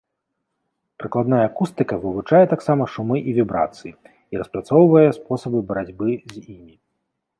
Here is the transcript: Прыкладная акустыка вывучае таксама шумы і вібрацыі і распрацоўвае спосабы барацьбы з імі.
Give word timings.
Прыкладная 1.01 1.41
акустыка 1.49 1.95
вывучае 2.05 2.41
таксама 2.53 2.83
шумы 2.93 3.17
і 3.21 3.35
вібрацыі 3.41 3.91
і 3.93 4.33
распрацоўвае 4.43 5.07
спосабы 5.19 5.59
барацьбы 5.69 6.09
з 6.33 6.47
імі. 6.55 6.75